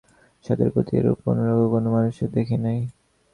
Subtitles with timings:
[0.45, 2.79] স্বদেশের প্রতি এরূপ অনুরাগও কোন মানুষের দেখি নাই।